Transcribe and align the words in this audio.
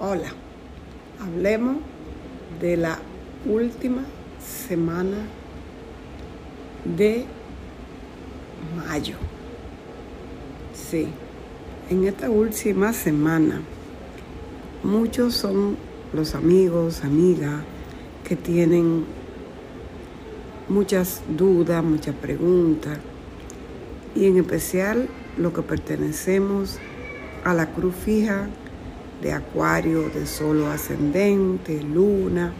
Hola, 0.00 0.28
hablemos 1.20 1.78
de 2.60 2.76
la 2.76 3.00
última 3.44 4.04
semana 4.38 5.16
de 6.84 7.24
mayo. 8.76 9.16
Sí, 10.72 11.08
en 11.90 12.04
esta 12.04 12.30
última 12.30 12.92
semana 12.92 13.60
muchos 14.84 15.34
son 15.34 15.76
los 16.12 16.36
amigos, 16.36 17.02
amigas 17.02 17.64
que 18.22 18.36
tienen 18.36 19.04
muchas 20.68 21.22
dudas, 21.36 21.82
muchas 21.82 22.14
preguntas 22.14 23.00
y 24.14 24.26
en 24.26 24.36
especial 24.36 25.08
lo 25.36 25.52
que 25.52 25.62
pertenecemos 25.62 26.78
a 27.42 27.52
la 27.52 27.72
cruz 27.72 27.96
fija 27.96 28.48
de 29.22 29.32
Acuario, 29.32 30.08
de 30.10 30.26
Solo 30.26 30.68
ascendente, 30.68 31.82
Luna, 31.82 32.52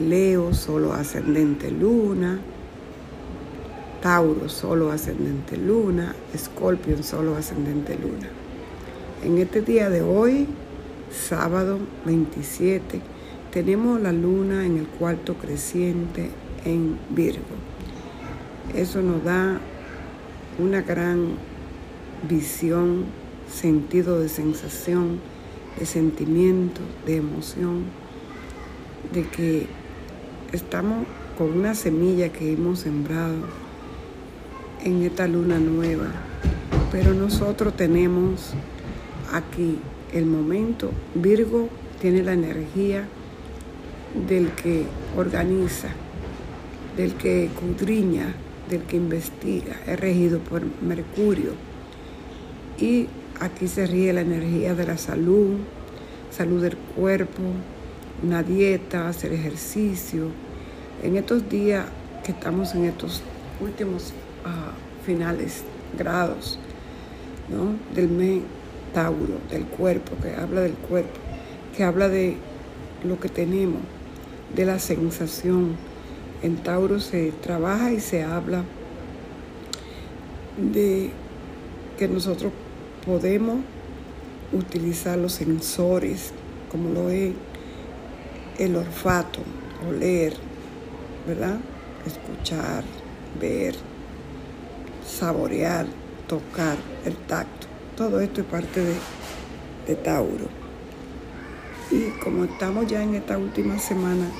Leo, 0.00 0.54
Solo 0.54 0.92
ascendente, 0.92 1.70
Luna, 1.70 2.38
Tauro, 4.02 4.48
Solo 4.48 4.90
ascendente, 4.90 5.56
Luna, 5.56 6.14
Escorpio, 6.34 7.02
Solo 7.02 7.36
ascendente, 7.36 7.96
Luna. 7.96 8.28
En 9.24 9.38
este 9.38 9.62
día 9.62 9.90
de 9.90 10.02
hoy, 10.02 10.46
sábado 11.10 11.78
27, 12.04 13.00
tenemos 13.52 14.00
la 14.00 14.12
luna 14.12 14.64
en 14.64 14.78
el 14.78 14.86
cuarto 14.86 15.34
creciente 15.34 16.30
en 16.64 16.98
Virgo. 17.10 17.42
Eso 18.74 19.02
nos 19.02 19.24
da 19.24 19.58
una 20.58 20.82
gran 20.82 21.30
visión, 22.28 23.06
sentido 23.52 24.20
de 24.20 24.28
sensación, 24.28 25.20
de 25.78 25.86
sentimiento, 25.86 26.80
de 27.06 27.16
emoción, 27.16 27.84
de 29.12 29.26
que 29.28 29.66
estamos 30.52 31.06
con 31.36 31.58
una 31.58 31.74
semilla 31.74 32.30
que 32.30 32.52
hemos 32.52 32.80
sembrado 32.80 33.36
en 34.84 35.02
esta 35.02 35.26
luna 35.26 35.58
nueva, 35.58 36.06
pero 36.90 37.14
nosotros 37.14 37.76
tenemos 37.76 38.52
aquí 39.32 39.78
el 40.12 40.26
momento, 40.26 40.90
Virgo 41.14 41.68
tiene 42.00 42.22
la 42.22 42.32
energía 42.32 43.06
del 44.28 44.50
que 44.52 44.84
organiza, 45.16 45.88
del 46.96 47.14
que 47.14 47.46
escudriña, 47.46 48.34
del 48.68 48.82
que 48.82 48.96
investiga, 48.96 49.76
es 49.86 49.98
regido 50.00 50.38
por 50.40 50.62
Mercurio. 50.82 51.52
Y 52.80 53.06
aquí 53.40 53.68
se 53.68 53.86
ríe 53.86 54.12
la 54.12 54.22
energía 54.22 54.74
de 54.74 54.86
la 54.86 54.98
salud, 54.98 55.56
salud 56.30 56.62
del 56.62 56.76
cuerpo, 56.76 57.42
una 58.22 58.42
dieta, 58.42 59.08
hacer 59.08 59.32
ejercicio. 59.32 60.28
En 61.02 61.16
estos 61.16 61.48
días 61.48 61.86
que 62.24 62.32
estamos 62.32 62.74
en 62.74 62.84
estos 62.84 63.22
últimos 63.60 64.12
ah, 64.44 64.72
finales 65.04 65.62
grados 65.96 66.58
del 67.94 68.08
mes 68.08 68.42
Tauro, 68.92 69.38
del 69.50 69.64
cuerpo, 69.64 70.12
que 70.22 70.34
habla 70.34 70.62
del 70.62 70.72
cuerpo, 70.72 71.18
que 71.76 71.84
habla 71.84 72.08
de 72.08 72.36
lo 73.04 73.18
que 73.20 73.28
tenemos, 73.28 73.80
de 74.54 74.64
la 74.64 74.78
sensación, 74.78 75.76
en 76.42 76.56
Tauro 76.56 77.00
se 77.00 77.32
trabaja 77.42 77.92
y 77.92 78.00
se 78.00 78.22
habla 78.22 78.64
de 80.56 81.10
que 81.98 82.08
nosotros 82.08 82.52
podemos 83.08 83.60
utilizar 84.52 85.16
los 85.16 85.32
sensores, 85.32 86.34
como 86.70 86.90
lo 86.90 87.08
es 87.08 87.32
el 88.58 88.76
olfato, 88.76 89.40
oler, 89.88 90.34
¿verdad? 91.26 91.56
Escuchar, 92.06 92.84
ver, 93.40 93.74
saborear, 95.06 95.86
tocar, 96.26 96.76
el 97.06 97.16
tacto. 97.16 97.66
Todo 97.96 98.20
esto 98.20 98.42
es 98.42 98.46
parte 98.46 98.82
de, 99.86 99.94
Tauro. 99.94 100.48
Y 101.90 102.10
como 102.22 102.44
estamos 102.44 102.86
ya 102.88 103.02
en 103.02 103.14
esta 103.14 103.38
última 103.38 103.78
semana, 103.78 104.30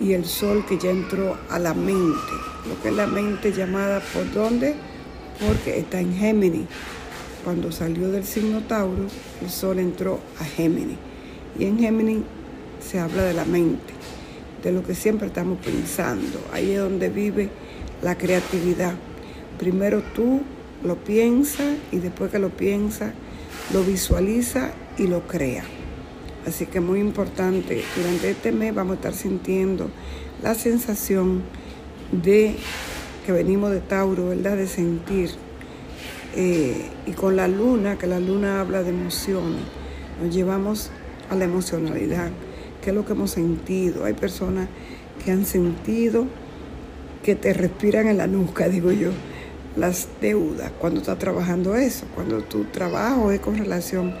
y 0.00 0.14
el 0.14 0.24
sol 0.24 0.64
que 0.66 0.78
ya 0.78 0.88
entró 0.88 1.36
a 1.50 1.58
la 1.58 1.74
mente, 1.74 2.32
lo 2.66 2.80
que 2.82 2.88
es 2.88 2.94
la 2.94 3.06
mente 3.06 3.52
llamada 3.52 4.00
por 4.14 4.32
dónde, 4.32 4.74
porque 5.38 5.80
está 5.80 6.00
en 6.00 6.14
Géminis. 6.14 6.66
Cuando 7.44 7.70
salió 7.70 8.10
del 8.10 8.24
signo 8.24 8.62
Tauro, 8.62 9.06
el 9.42 9.50
sol 9.50 9.78
entró 9.78 10.18
a 10.40 10.44
Géminis. 10.44 10.96
Y 11.58 11.66
en 11.66 11.78
Géminis 11.78 12.22
se 12.80 12.98
habla 12.98 13.22
de 13.22 13.34
la 13.34 13.44
mente, 13.44 13.92
de 14.62 14.72
lo 14.72 14.82
que 14.82 14.94
siempre 14.94 15.26
estamos 15.26 15.58
pensando. 15.58 16.38
Ahí 16.52 16.70
es 16.72 16.78
donde 16.78 17.10
vive 17.10 17.50
la 18.02 18.16
creatividad. 18.16 18.94
Primero 19.58 20.02
tú 20.14 20.40
lo 20.82 20.96
piensas 20.96 21.76
y 21.92 21.98
después 21.98 22.30
que 22.30 22.38
lo 22.38 22.48
piensas, 22.48 23.12
lo 23.74 23.82
visualiza 23.84 24.72
y 24.96 25.06
lo 25.06 25.26
crea. 25.26 25.64
Así 26.46 26.64
que 26.66 26.80
muy 26.80 27.00
importante, 27.00 27.82
durante 27.96 28.30
este 28.30 28.52
mes 28.52 28.74
vamos 28.74 28.92
a 28.92 28.96
estar 28.96 29.14
sintiendo 29.14 29.90
la 30.42 30.54
sensación 30.54 31.42
de 32.10 32.56
que 33.24 33.32
venimos 33.32 33.70
de 33.70 33.80
Tauro, 33.80 34.28
¿verdad? 34.28 34.56
De 34.56 34.66
sentir. 34.66 35.43
Eh, 36.36 36.90
y 37.06 37.12
con 37.12 37.36
la 37.36 37.46
luna, 37.46 37.96
que 37.96 38.06
la 38.06 38.18
luna 38.18 38.60
habla 38.60 38.82
de 38.82 38.90
emociones, 38.90 39.62
nos 40.20 40.34
llevamos 40.34 40.90
a 41.30 41.36
la 41.36 41.44
emocionalidad, 41.44 42.30
que 42.82 42.90
es 42.90 42.96
lo 42.96 43.04
que 43.04 43.12
hemos 43.12 43.30
sentido. 43.30 44.04
Hay 44.04 44.14
personas 44.14 44.68
que 45.24 45.30
han 45.30 45.46
sentido 45.46 46.26
que 47.22 47.34
te 47.34 47.52
respiran 47.52 48.08
en 48.08 48.18
la 48.18 48.26
nuca, 48.26 48.68
digo 48.68 48.92
yo, 48.92 49.10
las 49.76 50.08
deudas, 50.20 50.70
cuando 50.80 51.00
estás 51.00 51.18
trabajando 51.18 51.74
eso, 51.74 52.06
cuando 52.14 52.42
tu 52.42 52.64
trabajo 52.64 53.32
es 53.32 53.40
con 53.40 53.56
relación 53.56 54.14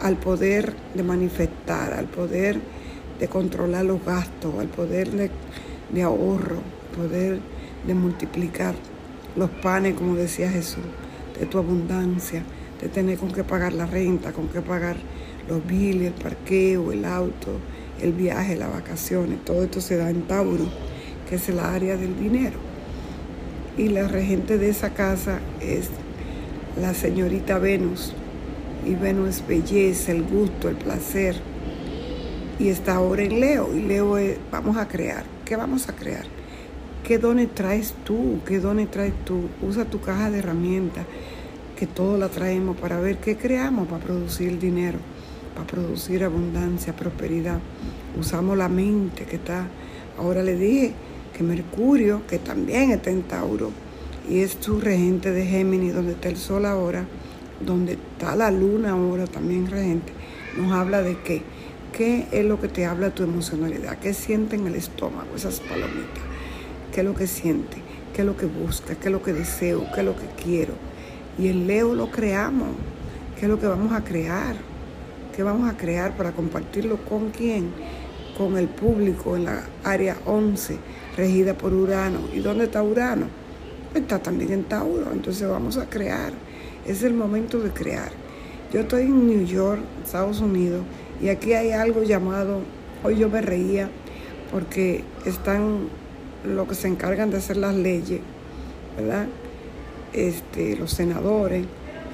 al 0.00 0.16
poder 0.16 0.74
de 0.94 1.02
manifestar, 1.02 1.94
al 1.94 2.06
poder 2.06 2.60
de 3.18 3.28
controlar 3.28 3.84
los 3.84 4.04
gastos, 4.04 4.54
al 4.58 4.68
poder 4.68 5.10
de, 5.10 6.02
ahorro, 6.02 6.60
poder 6.96 7.38
de 7.86 7.94
multiplicar 7.94 8.74
los 9.36 9.50
panes, 9.50 9.94
como 9.94 10.14
decía 10.14 10.50
Jesús, 10.50 10.82
de 11.38 11.46
tu 11.46 11.58
abundancia, 11.58 12.42
de 12.80 12.88
tener 12.88 13.18
con 13.18 13.32
qué 13.32 13.44
pagar 13.44 13.72
la 13.72 13.86
renta, 13.86 14.32
con 14.32 14.48
qué 14.48 14.60
pagar 14.60 14.96
los 15.48 15.66
biles, 15.66 16.08
el 16.08 16.22
parqueo, 16.22 16.92
el 16.92 17.04
auto, 17.04 17.58
el 18.00 18.12
viaje, 18.12 18.56
las 18.56 18.72
vacaciones. 18.72 19.44
Todo 19.44 19.64
esto 19.64 19.80
se 19.80 19.96
da 19.96 20.10
en 20.10 20.22
Tauro, 20.22 20.66
que 21.28 21.36
es 21.36 21.48
el 21.48 21.58
área 21.58 21.96
del 21.96 22.18
dinero. 22.18 22.58
Y 23.76 23.88
la 23.88 24.08
regente 24.08 24.58
de 24.58 24.70
esa 24.70 24.90
casa 24.90 25.40
es 25.60 25.88
la 26.80 26.94
señorita 26.94 27.58
Venus, 27.58 28.14
y 28.84 28.94
Venus 28.94 29.28
es 29.28 29.46
belleza, 29.46 30.12
el 30.12 30.22
gusto, 30.22 30.68
el 30.68 30.76
placer. 30.76 31.36
Y 32.58 32.68
está 32.68 32.96
ahora 32.96 33.22
en 33.22 33.40
Leo. 33.40 33.74
Y 33.74 33.82
Leo 33.82 34.16
es, 34.18 34.38
vamos 34.50 34.76
a 34.76 34.88
crear. 34.88 35.24
¿Qué 35.44 35.56
vamos 35.56 35.88
a 35.88 35.94
crear? 35.94 36.24
¿Qué 37.04 37.18
dones 37.18 37.54
traes 37.54 37.94
tú? 38.04 38.38
¿Qué 38.46 38.60
dones 38.60 38.90
traes 38.90 39.14
tú? 39.24 39.48
Usa 39.62 39.84
tu 39.84 40.00
caja 40.00 40.30
de 40.30 40.38
herramientas, 40.38 41.06
que 41.76 41.86
todo 41.86 42.18
la 42.18 42.28
traemos 42.28 42.76
para 42.76 43.00
ver 43.00 43.18
qué 43.18 43.36
creamos 43.36 43.88
para 43.88 44.04
producir 44.04 44.58
dinero, 44.58 44.98
para 45.54 45.66
producir 45.66 46.22
abundancia, 46.22 46.94
prosperidad. 46.94 47.58
Usamos 48.18 48.56
la 48.56 48.68
mente 48.68 49.24
que 49.24 49.36
está, 49.36 49.66
ahora 50.18 50.42
le 50.42 50.56
dije 50.56 50.92
que 51.36 51.42
Mercurio, 51.42 52.26
que 52.26 52.38
también 52.38 52.90
está 52.90 53.10
en 53.10 53.22
Tauro, 53.22 53.70
y 54.28 54.40
es 54.40 54.56
tu 54.56 54.78
regente 54.78 55.32
de 55.32 55.46
Géminis, 55.46 55.94
donde 55.94 56.12
está 56.12 56.28
el 56.28 56.36
Sol 56.36 56.66
ahora, 56.66 57.04
donde 57.64 57.94
está 57.94 58.36
la 58.36 58.50
luna 58.50 58.90
ahora 58.90 59.26
también 59.26 59.70
regente, 59.70 60.12
nos 60.56 60.72
habla 60.72 61.02
de 61.02 61.18
qué, 61.18 61.42
qué 61.96 62.26
es 62.30 62.44
lo 62.44 62.60
que 62.60 62.68
te 62.68 62.86
habla 62.86 63.14
tu 63.14 63.22
emocionalidad, 63.22 63.98
qué 63.98 64.14
siente 64.14 64.56
en 64.56 64.66
el 64.66 64.74
estómago 64.74 65.34
esas 65.34 65.60
palomitas, 65.60 66.22
qué 66.92 67.00
es 67.00 67.06
lo 67.06 67.14
que 67.14 67.26
siente, 67.26 67.78
qué 68.14 68.22
es 68.22 68.26
lo 68.26 68.36
que 68.36 68.46
busca, 68.46 68.94
qué 68.94 69.08
es 69.08 69.12
lo 69.12 69.22
que 69.22 69.32
deseo, 69.32 69.86
qué 69.94 70.00
es 70.00 70.06
lo 70.06 70.16
que 70.16 70.26
quiero. 70.42 70.74
Y 71.38 71.48
el 71.48 71.66
Leo 71.66 71.94
lo 71.94 72.10
creamos, 72.10 72.68
qué 73.38 73.46
es 73.46 73.48
lo 73.48 73.58
que 73.58 73.66
vamos 73.66 73.92
a 73.92 74.04
crear, 74.04 74.56
qué 75.34 75.42
vamos 75.42 75.70
a 75.70 75.76
crear 75.76 76.16
para 76.16 76.32
compartirlo 76.32 76.96
con 77.04 77.30
quién, 77.30 77.70
con 78.36 78.56
el 78.56 78.68
público 78.68 79.36
en 79.36 79.44
la 79.46 79.62
área 79.84 80.16
11, 80.26 80.76
regida 81.16 81.54
por 81.54 81.72
Urano. 81.72 82.20
¿Y 82.34 82.40
dónde 82.40 82.64
está 82.64 82.82
Urano? 82.82 83.26
Está 83.94 84.18
también 84.18 84.52
en 84.52 84.64
Tauro, 84.64 85.12
entonces 85.12 85.48
vamos 85.48 85.76
a 85.76 85.88
crear 85.88 86.32
es 86.86 87.02
el 87.02 87.14
momento 87.14 87.60
de 87.60 87.70
crear. 87.70 88.10
Yo 88.72 88.80
estoy 88.80 89.02
en 89.02 89.26
New 89.26 89.44
York, 89.44 89.80
Estados 90.04 90.40
Unidos, 90.40 90.84
y 91.20 91.28
aquí 91.28 91.52
hay 91.52 91.72
algo 91.72 92.02
llamado, 92.02 92.60
hoy 93.02 93.18
yo 93.18 93.28
me 93.28 93.40
reía, 93.40 93.90
porque 94.50 95.04
están 95.24 95.88
los 96.44 96.68
que 96.68 96.74
se 96.74 96.88
encargan 96.88 97.30
de 97.30 97.38
hacer 97.38 97.56
las 97.56 97.74
leyes, 97.74 98.20
¿verdad? 98.96 99.26
Este, 100.12 100.76
los 100.76 100.92
senadores, 100.92 101.66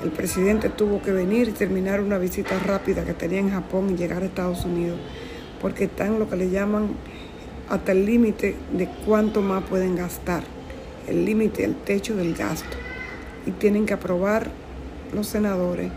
el 0.02 0.10
presidente 0.10 0.68
tuvo 0.68 1.00
que 1.00 1.12
venir 1.12 1.48
y 1.48 1.52
terminar 1.52 2.00
una 2.00 2.18
visita 2.18 2.58
rápida 2.58 3.04
que 3.04 3.14
tenía 3.14 3.40
en 3.40 3.50
Japón 3.50 3.90
y 3.90 3.96
llegar 3.96 4.22
a 4.22 4.26
Estados 4.26 4.64
Unidos, 4.64 4.98
porque 5.60 5.84
están 5.84 6.18
lo 6.18 6.28
que 6.28 6.36
le 6.36 6.50
llaman 6.50 6.88
hasta 7.68 7.92
el 7.92 8.04
límite 8.04 8.54
de 8.72 8.88
cuánto 9.06 9.42
más 9.42 9.64
pueden 9.64 9.96
gastar, 9.96 10.42
el 11.08 11.24
límite, 11.24 11.64
el 11.64 11.74
techo 11.76 12.14
del 12.16 12.34
gasto. 12.34 12.76
Y 13.46 13.52
tienen 13.52 13.86
que 13.86 13.94
aprobar 13.94 14.50
los 15.14 15.28
senadores 15.28 15.90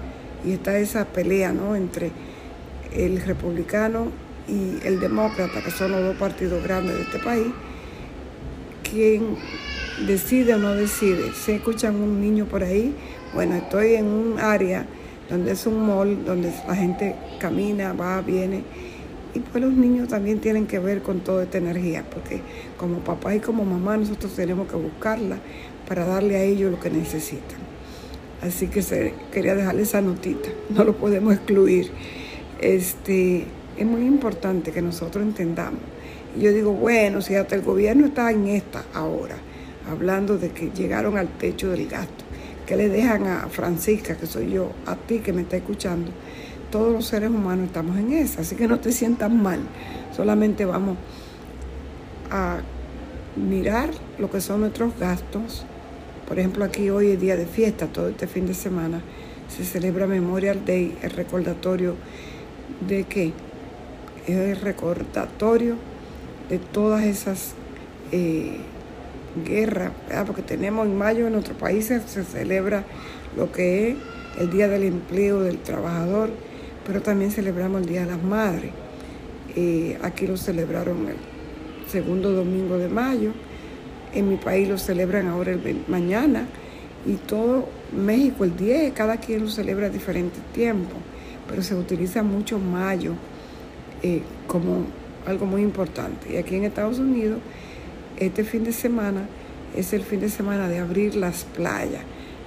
y 0.46 0.52
está 0.54 0.78
esa 0.78 1.06
pelea 1.06 1.52
¿no? 1.52 1.76
entre 1.76 2.12
el 2.94 3.22
republicano 3.22 4.08
y 4.48 4.86
el 4.86 5.00
demócrata, 5.00 5.62
que 5.62 5.72
son 5.72 5.92
los 5.92 6.02
dos 6.02 6.16
partidos 6.16 6.64
grandes 6.64 6.96
de 6.96 7.02
este 7.04 7.20
país, 7.20 7.48
quien 8.90 9.36
decide 10.08 10.54
o 10.56 10.58
no 10.58 10.74
decide. 10.74 11.34
Se 11.34 11.56
escuchan 11.56 11.96
un 11.96 12.22
niño 12.22 12.46
por 12.46 12.64
ahí, 12.64 12.96
bueno, 13.34 13.56
estoy 13.56 13.96
en 13.96 14.06
un 14.06 14.40
área 14.40 14.86
donde 15.30 15.52
es 15.52 15.66
un 15.68 15.86
mall, 15.86 16.26
donde 16.26 16.52
la 16.68 16.76
gente 16.76 17.16
camina, 17.40 17.94
va, 17.94 18.22
viene, 18.22 18.64
y 19.34 19.40
pues 19.40 19.64
los 19.64 19.74
niños 19.74 20.08
también 20.08 20.40
tienen 20.40 20.66
que 20.66 20.80
ver 20.80 21.02
con 21.04 21.20
toda 21.20 21.44
esta 21.44 21.60
energía, 21.60 22.04
porque 22.10 22.42
como 22.78 23.00
papá 23.00 23.36
y 23.36 23.40
como 23.40 23.64
mamá 23.64 23.96
nosotros 23.96 24.34
tenemos 24.36 24.68
que 24.68 24.76
buscarla 24.76 25.38
para 25.88 26.06
darle 26.06 26.36
a 26.36 26.44
ellos 26.44 26.72
lo 26.72 26.80
que 26.80 26.90
necesitan. 26.90 27.60
Así 28.42 28.68
que 28.68 28.82
quería 29.32 29.54
dejarle 29.54 29.84
esa 29.84 30.02
notita, 30.02 30.50
no 30.70 30.84
lo 30.84 30.96
podemos 30.96 31.34
excluir. 31.34 31.92
Este, 32.60 33.46
es 33.78 33.86
muy 33.86 34.02
importante 34.02 34.72
que 34.72 34.82
nosotros 34.82 35.24
entendamos. 35.24 35.80
Yo 36.38 36.52
digo, 36.54 36.74
bueno, 36.74 37.22
si 37.22 37.36
hasta 37.36 37.56
el 37.56 37.62
gobierno 37.62 38.08
está 38.08 38.32
en 38.32 38.48
esta 38.48 38.84
ahora, 38.94 39.36
hablando 39.90 40.38
de 40.38 40.50
que 40.52 40.70
llegaron 40.70 41.18
al 41.18 41.28
techo 41.28 41.70
del 41.70 41.88
gasto, 41.88 42.24
que 42.66 42.76
le 42.76 42.88
dejan 42.88 43.26
a 43.26 43.48
Francisca, 43.50 44.16
que 44.16 44.28
soy 44.28 44.52
yo, 44.52 44.72
a 44.86 44.96
ti 44.96 45.20
que 45.20 45.34
me 45.34 45.42
está 45.42 45.58
escuchando, 45.58 46.12
todos 46.72 46.94
los 46.94 47.08
seres 47.08 47.30
humanos 47.30 47.66
estamos 47.68 47.98
en 47.98 48.14
esa, 48.14 48.42
así 48.42 48.56
que 48.56 48.68
no 48.68 48.80
te 48.80 48.92
sientas 48.92 49.32
mal, 49.32 49.60
solamente 50.16 50.66
vamos 50.66 50.98
a 52.30 52.60
mirar 53.36 53.90
lo 54.20 54.30
que 54.30 54.40
son 54.40 54.62
nuestros 54.62 54.98
gastos. 55.00 55.66
Por 56.28 56.38
ejemplo, 56.38 56.64
aquí 56.64 56.92
hoy 56.92 57.12
es 57.12 57.20
día 57.20 57.36
de 57.36 57.48
fiesta, 57.48 57.88
todo 57.88 58.10
este 58.10 58.28
fin 58.28 58.46
de 58.46 58.54
semana 58.54 59.02
se 59.48 59.66
celebra 59.66 60.06
Memorial 60.06 60.64
Day, 60.64 60.96
el 61.02 61.10
recordatorio 61.10 61.96
de 62.88 63.06
que 63.06 63.34
es 64.28 64.36
el 64.36 64.62
recordatorio 64.62 65.76
de 66.50 66.58
todas 66.58 67.04
esas 67.04 67.54
eh, 68.12 68.58
guerras, 69.46 69.92
porque 70.26 70.42
tenemos 70.42 70.88
en 70.88 70.98
mayo 70.98 71.28
en 71.28 71.34
nuestros 71.34 71.58
países 71.58 72.04
se 72.08 72.24
celebra 72.24 72.84
lo 73.38 73.52
que 73.52 73.90
es 73.90 73.96
el 74.40 74.50
Día 74.50 74.68
del 74.68 74.84
Empleo 74.84 75.42
del 75.42 75.60
Trabajador, 75.60 76.30
pero 76.86 77.02
también 77.02 77.32
celebramos 77.32 77.82
el 77.82 77.88
Día 77.88 78.02
de 78.02 78.12
las 78.12 78.24
Madres. 78.24 78.72
Eh, 79.56 79.98
aquí 80.02 80.28
lo 80.28 80.38
celebraron 80.38 81.08
el 81.08 81.16
segundo 81.90 82.32
domingo 82.32 82.78
de 82.78 82.90
mayo, 82.90 83.32
en 84.14 84.30
mi 84.30 84.38
país 84.38 84.68
lo 84.68 84.78
celebran 84.78 85.28
ahora 85.28 85.52
el 85.52 85.84
mañana 85.88 86.48
y 87.06 87.14
todo 87.14 87.68
México 87.96 88.44
el 88.44 88.56
10, 88.58 88.94
cada 88.94 89.18
quien 89.18 89.42
lo 89.42 89.50
celebra 89.50 89.88
a 89.88 89.90
diferentes 89.90 90.42
tiempos 90.54 90.98
pero 91.50 91.64
se 91.64 91.76
utiliza 91.76 92.22
mucho 92.22 92.60
mayo 92.60 93.14
eh, 94.04 94.22
como 94.48 94.84
algo 95.26 95.46
muy 95.46 95.62
importante. 95.62 96.34
Y 96.34 96.38
aquí 96.38 96.56
en 96.56 96.64
Estados 96.64 97.00
Unidos, 97.00 97.40
este 98.18 98.44
fin 98.44 98.64
de 98.64 98.74
semana 98.74 99.28
es 99.76 99.94
el 99.94 100.04
fin 100.04 100.20
de 100.20 100.30
semana 100.30 100.68
de 100.68 100.80
abrir 100.80 101.16
las 101.16 101.44
playas, 101.44 102.04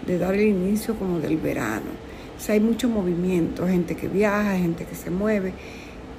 de 0.07 0.19
dar 0.19 0.35
el 0.35 0.43
inicio 0.43 0.97
como 0.97 1.21
del 1.21 1.37
verano. 1.37 1.91
O 2.37 2.41
sea, 2.41 2.55
hay 2.55 2.61
mucho 2.61 2.89
movimiento, 2.89 3.67
gente 3.67 3.95
que 3.95 4.09
viaja, 4.09 4.57
gente 4.57 4.85
que 4.85 4.95
se 4.95 5.11
mueve 5.11 5.53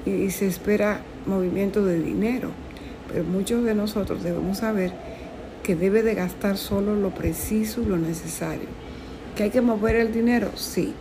y, 0.06 0.30
se 0.30 0.48
espera 0.48 1.02
movimiento 1.26 1.84
de 1.86 2.02
dinero. 2.02 2.52
Pero 3.12 3.26
muchos 3.26 3.64
de 3.64 3.76
nosotros 3.76 4.24
debemos 4.24 4.60
saber 4.60 4.94
que 5.64 5.76
debe 5.76 6.04
de 6.04 6.16
gastar 6.16 6.58
solo 6.58 6.96
lo 6.96 7.10
preciso 7.10 7.82
y 7.82 7.86
lo 7.86 7.98
necesario. 7.98 8.68
¿Que 9.36 9.44
hay 9.44 9.50
que 9.50 9.62
mover 9.62 9.96
el 9.96 10.14
dinero? 10.14 10.52
Sí 10.56 10.94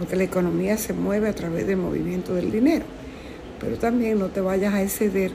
porque 0.00 0.16
la 0.16 0.24
economía 0.24 0.78
se 0.78 0.94
mueve 0.94 1.28
a 1.28 1.34
través 1.34 1.66
del 1.66 1.76
movimiento 1.76 2.34
del 2.34 2.50
dinero. 2.50 2.86
Pero 3.60 3.76
también 3.76 4.18
no 4.18 4.28
te 4.28 4.40
vayas 4.40 4.74
a 4.74 4.82
exceder 4.82 5.32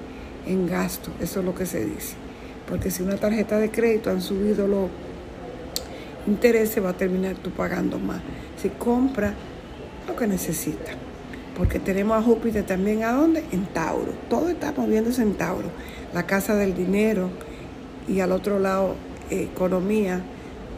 en 0.48 0.68
gasto, 0.68 1.12
eso 1.22 1.39
es 1.39 1.45
lo 1.45 1.56
que 1.56 1.66
se 1.66 1.86
dice. 1.86 2.16
Porque 2.68 2.92
si 2.92 3.04
una 3.04 3.18
tarjeta 3.18 3.57
de 3.57 3.69
crédito 3.69 4.10
han 4.10 4.22
subido 4.22 4.68
los 4.68 4.89
intereses, 6.27 6.83
va 6.83 6.89
a 6.89 6.98
terminar 6.98 7.36
tú 7.36 7.51
pagando 7.51 8.00
más. 8.00 8.22
Si 8.62 8.69
compra 8.69 9.33
lo 10.07 10.16
que 10.16 10.27
necesita. 10.27 10.92
Porque 11.56 11.80
tenemos 11.80 12.18
a 12.18 12.22
Júpiter 12.22 12.66
también 12.66 13.04
a 13.04 13.13
dónde? 13.13 13.44
En 13.51 13.66
Tauro. 13.68 14.13
Todo 14.30 14.50
está 14.50 14.74
moviéndose 14.74 15.22
en 15.22 15.36
Tauro. 15.36 15.69
La 16.13 16.24
casa 16.24 16.56
del 16.56 16.75
dinero 16.75 17.30
y 18.07 18.19
al 18.19 18.31
otro 18.31 18.60
lado 18.60 18.95
economía 19.30 20.22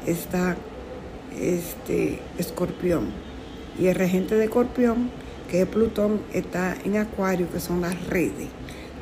está 0.06 0.56
este 1.40 2.20
escorpión. 2.38 3.08
Y 3.80 3.88
el 3.88 3.96
regente 3.96 4.36
de 4.36 4.46
Escorpión, 4.46 5.10
que 5.50 5.66
Plutón, 5.66 6.22
está 6.34 6.76
en 6.84 6.98
Acuario, 6.98 7.50
que 7.52 7.60
son 7.60 7.82
las 7.82 8.08
redes. 8.08 8.48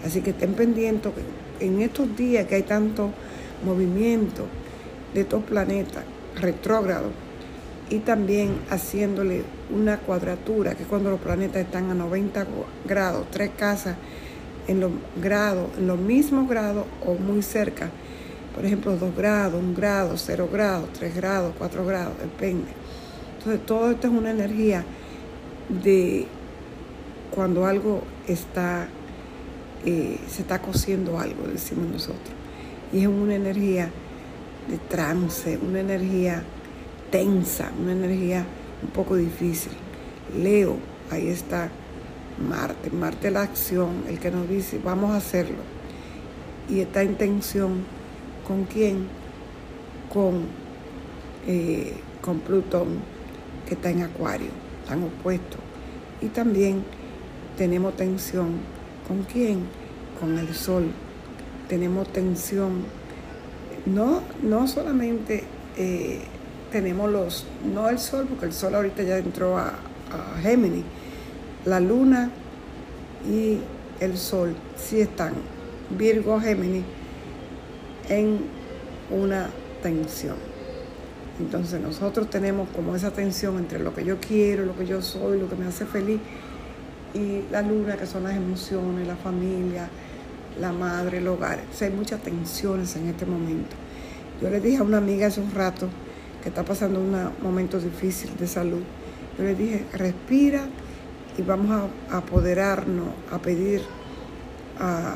Así 0.06 0.22
que 0.22 0.30
estén 0.32 0.54
pendientes 0.54 1.12
en 1.60 1.82
estos 1.82 2.16
días 2.16 2.46
que 2.48 2.56
hay 2.56 2.64
tanto 2.64 3.12
movimiento 3.64 4.46
de 5.14 5.22
estos 5.22 5.44
planetas 5.44 6.04
retrógrados 6.40 7.12
y 7.90 8.00
también 8.00 8.60
haciéndole 8.70 9.44
una 9.74 9.98
cuadratura, 9.98 10.76
que 10.76 10.84
es 10.84 10.90
cuando 10.90 11.10
los 11.10 11.20
planetas 11.20 11.64
están 11.64 11.90
a 11.90 11.94
90 11.94 12.46
grados, 12.86 13.26
tres 13.32 13.52
casas 13.58 13.96
en 14.68 14.80
los 14.80 14.92
grados, 15.22 15.70
en 15.78 15.88
los 15.88 16.00
mismos 16.00 16.50
grados 16.50 16.86
o 17.06 17.14
muy 17.16 17.42
cerca. 17.42 17.90
Por 18.54 18.66
ejemplo, 18.66 18.96
2 18.96 19.16
grados, 19.16 19.62
1 19.62 19.76
grado, 19.76 20.18
0 20.18 20.50
grados, 20.52 20.90
3 20.94 21.16
grados, 21.16 21.54
4 21.58 21.86
grados, 21.86 22.14
depende. 22.20 22.68
Entonces, 23.38 23.66
todo 23.66 23.92
esto 23.92 24.08
es 24.08 24.14
una 24.14 24.32
energía 24.32 24.86
de 25.70 26.28
cuando 27.34 27.66
algo 27.66 28.02
está, 28.28 28.88
eh, 29.86 30.20
se 30.28 30.42
está 30.42 30.62
cociendo 30.62 31.20
algo, 31.20 31.48
decimos 31.48 31.88
nosotros. 31.88 32.34
Y 32.94 33.02
es 33.02 33.08
una 33.08 33.36
energía 33.36 33.90
de 34.70 34.78
trance, 34.78 35.58
una 35.58 35.82
energía 35.82 36.44
tensa, 37.12 37.72
una 37.80 37.92
energía 37.92 38.46
un 38.82 38.90
poco 38.90 39.16
difícil. 39.16 39.74
Leo, 40.38 40.78
ahí 41.12 41.28
está 41.28 41.70
Marte, 42.50 42.90
Marte 42.90 43.32
la 43.32 43.44
acción, 43.44 44.04
el 44.10 44.20
que 44.20 44.32
nos 44.32 44.48
dice, 44.48 44.80
vamos 44.84 45.12
a 45.12 45.18
hacerlo. 45.18 45.64
Y 46.70 46.80
esta 46.80 47.04
intención, 47.04 47.84
¿con 48.48 48.66
quién? 48.66 49.08
Con, 50.12 50.46
eh, 51.48 51.94
con 52.22 52.40
Plutón 52.40 53.00
que 53.68 53.76
está 53.76 53.90
en 53.90 54.04
acuario, 54.04 54.50
están 54.84 55.04
opuestos. 55.04 55.65
Y 56.22 56.28
también 56.28 56.84
tenemos 57.58 57.96
tensión. 57.96 58.50
¿Con 59.08 59.24
quién? 59.24 59.66
Con 60.20 60.38
el 60.38 60.54
sol. 60.54 60.92
Tenemos 61.70 62.12
tensión. 62.12 62.84
No, 63.86 64.22
no 64.42 64.68
solamente 64.68 65.44
eh, 65.78 66.22
tenemos 66.72 67.12
los, 67.12 67.46
no 67.74 67.90
el 67.90 68.00
sol, 68.00 68.26
porque 68.28 68.46
el 68.46 68.54
sol 68.54 68.76
ahorita 68.76 69.04
ya 69.04 69.18
entró 69.18 69.58
a, 69.58 69.68
a 69.68 70.42
Géminis. 70.42 70.84
La 71.66 71.80
luna 71.80 72.32
y 73.28 73.60
el 74.00 74.18
sol 74.18 74.56
sí 74.76 75.00
están, 75.00 75.34
Virgo, 75.98 76.40
Géminis, 76.40 76.84
en 78.10 78.40
una 79.10 79.50
tensión. 79.82 80.55
Entonces 81.40 81.82
nosotros 81.82 82.30
tenemos 82.30 82.70
como 82.70 82.96
esa 82.96 83.12
tensión 83.12 83.58
entre 83.58 83.80
lo 83.80 83.94
que 83.94 84.06
yo 84.06 84.20
quiero, 84.20 84.66
lo 84.66 84.76
que 84.76 84.86
yo 84.86 85.02
soy, 85.02 85.40
lo 85.40 85.50
que 85.50 85.56
me 85.56 85.66
hace 85.66 85.86
feliz, 85.86 86.20
y 87.14 87.44
la 87.52 87.62
luna, 87.62 87.98
que 87.98 88.06
son 88.06 88.24
las 88.24 88.36
emociones, 88.36 89.08
la 89.08 89.16
familia, 89.16 89.90
la 90.60 90.72
madre, 90.72 91.18
el 91.20 91.28
hogar. 91.28 91.60
O 91.72 91.76
sea, 91.76 91.88
hay 91.88 91.94
muchas 91.94 92.22
tensiones 92.22 92.96
en 92.96 93.08
este 93.08 93.26
momento. 93.26 93.76
Yo 94.42 94.50
le 94.50 94.60
dije 94.60 94.78
a 94.78 94.84
una 94.84 94.98
amiga 94.98 95.28
hace 95.28 95.42
un 95.42 95.52
rato 95.52 95.88
que 96.44 96.50
está 96.50 96.64
pasando 96.64 97.00
un 97.00 97.14
momento 97.42 97.80
difícil 97.80 98.32
de 98.38 98.48
salud. 98.48 98.82
Yo 99.38 99.44
le 99.44 99.56
dije, 99.56 99.86
respira 99.94 100.68
y 101.38 101.42
vamos 101.42 101.90
a 102.10 102.18
apoderarnos, 102.18 103.10
a 103.32 103.40
pedir 103.40 103.82
a 104.80 105.16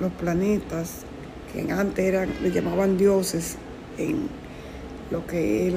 los 0.00 0.12
planetas, 0.12 1.02
que 1.52 1.70
antes 1.72 2.04
eran, 2.04 2.28
le 2.42 2.50
llamaban 2.50 2.96
dioses 2.96 3.56
en 3.98 4.28
lo 5.10 5.26
que 5.26 5.68
es 5.68 5.74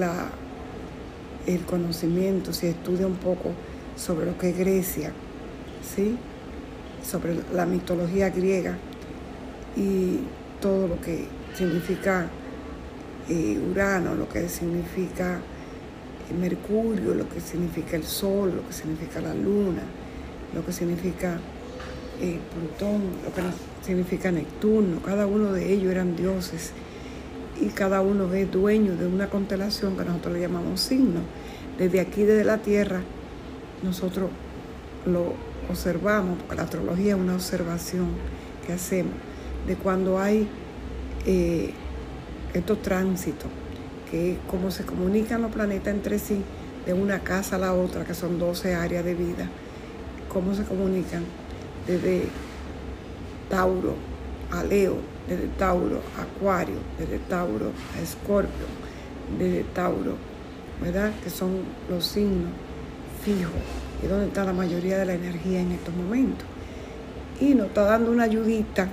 el 1.48 1.62
conocimiento, 1.66 2.54
si 2.54 2.68
estudia 2.68 3.08
un 3.08 3.16
poco 3.16 3.52
sobre 3.96 4.26
lo 4.26 4.38
que 4.38 4.50
es 4.50 4.58
Grecia, 4.58 5.12
¿sí? 5.96 6.18
sobre 7.04 7.36
la 7.54 7.66
mitología 7.66 8.30
griega 8.30 8.78
y 9.76 10.20
todo 10.62 10.88
lo 10.88 11.02
que 11.02 11.26
significa 11.56 12.28
eh, 13.30 13.60
Urano, 13.72 14.16
lo 14.16 14.30
que 14.30 14.48
significa 14.48 15.40
Mercurio, 16.40 17.14
lo 17.14 17.28
que 17.30 17.40
significa 17.40 17.96
el 17.98 18.04
Sol, 18.04 18.56
lo 18.56 18.68
que 18.68 18.74
significa 18.74 19.22
la 19.22 19.34
Luna, 19.34 19.84
lo 20.56 20.66
que 20.66 20.72
significa 20.72 21.40
eh, 22.22 22.40
Plutón, 22.54 23.02
lo 23.24 23.34
que 23.34 23.42
significa 23.86 24.32
Neptuno. 24.32 25.02
Cada 25.04 25.28
uno 25.28 25.52
de 25.52 25.74
ellos 25.74 25.92
eran 25.92 26.16
dioses 26.16 26.72
y 27.60 27.68
cada 27.68 28.02
uno 28.02 28.34
es 28.34 28.52
dueño 28.52 28.96
de 28.96 29.08
una 29.08 29.30
constelación 29.30 29.96
que 29.96 30.04
nosotros 30.04 30.34
le 30.34 30.42
llamamos 30.42 30.80
signo. 30.80 31.22
Desde 31.78 32.00
aquí, 32.00 32.24
desde 32.24 32.44
la 32.44 32.58
Tierra, 32.58 33.02
nosotros 33.84 34.30
lo 35.06 35.34
observamos, 35.70 36.38
porque 36.40 36.56
la 36.56 36.64
astrología 36.64 37.16
es 37.16 37.20
una 37.20 37.36
observación 37.36 38.08
que 38.66 38.74
hacemos 38.74 39.14
de 39.68 39.76
cuando 39.76 40.20
hay 40.20 40.48
eh, 41.26 41.72
estos 42.54 42.82
tránsitos, 42.82 43.50
que 44.10 44.34
es 44.34 44.38
cómo 44.48 44.72
se 44.72 44.86
comunican 44.86 45.42
los 45.42 45.52
planetas 45.52 45.94
entre 45.94 46.20
sí, 46.20 46.42
de 46.86 46.94
una 46.94 47.20
casa 47.20 47.56
a 47.56 47.60
la 47.60 47.74
otra, 47.74 48.04
que 48.04 48.14
son 48.14 48.40
12 48.40 48.76
áreas 48.76 49.06
de 49.06 49.16
vida, 49.16 49.48
cómo 50.32 50.54
se 50.54 50.64
comunican 50.64 51.24
desde 51.88 52.24
Tauro 53.50 53.96
a 54.52 54.64
Leo, 54.64 54.98
desde 55.28 55.48
Tauro 55.58 56.02
a 56.18 56.24
Acuario, 56.24 56.76
desde 56.98 57.20
Tauro 57.20 57.72
a 57.98 58.02
Escorpio, 58.02 58.66
desde 59.38 59.64
Tauro, 59.74 60.16
¿verdad? 60.82 61.12
Que 61.24 61.30
son 61.30 61.62
los 61.90 62.06
signos 62.06 62.52
fijos 63.24 63.52
y 64.04 64.08
donde 64.08 64.28
está 64.28 64.44
la 64.44 64.54
mayoría 64.54 64.98
de 64.98 65.06
la 65.06 65.14
energía 65.14 65.62
en 65.62 65.72
estos 65.72 65.94
momentos. 65.96 66.46
Y 67.40 67.54
nos 67.54 67.68
está 67.68 67.84
dando 67.84 68.12
una 68.12 68.24
ayudita 68.24 68.88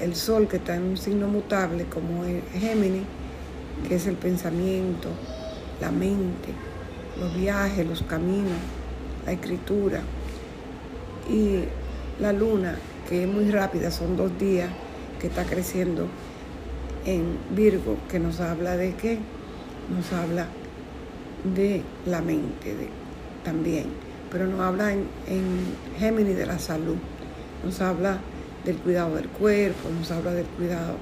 el 0.00 0.16
Sol 0.16 0.48
que 0.48 0.56
está 0.56 0.76
en 0.76 0.82
un 0.82 0.96
signo 0.96 1.28
mutable 1.28 1.84
como 1.84 2.24
el 2.24 2.42
Géminis, 2.58 3.02
que 3.86 3.96
es 3.96 4.06
el 4.06 4.16
pensamiento, 4.16 5.08
la 5.80 5.90
mente, 5.90 6.48
los 7.18 7.36
viajes, 7.36 7.86
los 7.86 8.02
caminos, 8.02 8.58
la 9.26 9.32
escritura. 9.32 10.00
Y 11.28 11.64
la 12.18 12.32
luna, 12.32 12.76
que 13.08 13.24
es 13.24 13.28
muy 13.28 13.50
rápida, 13.50 13.90
son 13.90 14.16
dos 14.16 14.36
días 14.38 14.70
que 15.20 15.28
está 15.28 15.44
creciendo 15.44 16.08
en 17.04 17.38
Virgo, 17.54 17.96
que 18.10 18.18
nos 18.18 18.40
habla 18.40 18.76
de 18.76 18.94
qué? 18.94 19.18
Nos 19.94 20.12
habla 20.12 20.46
de 21.54 21.82
la 22.06 22.20
mente 22.20 22.74
también, 23.44 23.86
pero 24.30 24.46
nos 24.46 24.60
habla 24.60 24.92
en, 24.92 25.06
en 25.28 25.98
Géminis 25.98 26.36
de 26.36 26.46
la 26.46 26.58
salud, 26.58 26.96
nos 27.64 27.80
habla 27.80 28.18
del 28.64 28.76
cuidado 28.76 29.16
del 29.16 29.28
cuerpo, 29.28 29.88
nos 29.98 30.10
habla 30.10 30.32
del 30.32 30.46
cuidado 30.46 30.96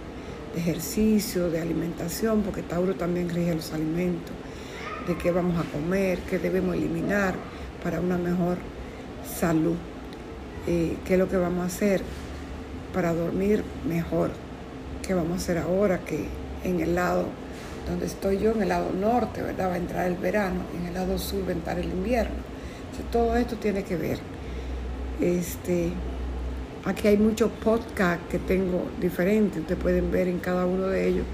de 0.55 0.61
ejercicio, 0.61 1.51
de 1.51 1.61
alimentación, 1.61 2.43
porque 2.43 2.63
Tauro 2.63 2.95
también 2.95 3.29
rige 3.29 3.55
los 3.55 3.73
alimentos, 3.73 4.33
de 5.07 5.17
qué 5.17 5.31
vamos 5.31 5.59
a 5.59 5.71
comer, 5.71 6.21
qué 6.31 6.39
debemos 6.39 6.77
eliminar 6.77 7.35
para 7.83 8.01
una 8.01 8.17
mejor 8.17 8.59
salud, 9.39 9.77
eh, 10.67 10.97
qué 11.05 11.15
es 11.15 11.19
lo 11.19 11.29
que 11.29 11.37
vamos 11.37 11.63
a 11.63 11.67
hacer 11.67 12.03
para 12.93 13.13
dormir 13.13 13.65
mejor, 13.87 14.31
qué 15.07 15.15
vamos 15.15 15.33
a 15.33 15.37
hacer 15.37 15.59
ahora 15.59 16.01
que 16.05 16.27
en 16.65 16.81
el 16.81 16.95
lado 16.95 17.25
donde 17.89 18.07
estoy 18.07 18.39
yo, 18.39 18.53
en 18.53 18.63
el 18.63 18.69
lado 18.69 18.91
norte, 18.93 19.43
¿verdad? 19.43 19.71
Va 19.71 19.75
a 19.75 19.79
entrar 19.79 20.07
el 20.07 20.17
verano, 20.17 20.61
en 20.79 20.87
el 20.87 20.95
lado 20.95 21.19
sur 21.19 21.45
va 21.45 21.51
a 21.51 21.53
entrar 21.53 21.79
el 21.79 21.87
invierno. 21.87 22.37
todo 23.11 23.37
esto 23.37 23.57
tiene 23.57 23.83
que 23.85 23.97
ver. 23.97 24.19
Este, 25.21 25.93
Aquí 26.85 27.09
hay 27.09 27.19
muchos 27.19 27.51
podcasts 27.51 28.25
que 28.31 28.39
tengo 28.39 28.87
diferentes, 29.01 29.61
ustedes 29.61 29.79
pueden 29.79 30.11
ver 30.13 30.29
en 30.29 30.39
cada 30.39 30.65
uno 30.65 30.87
de 30.87 31.09
ellos 31.09 31.25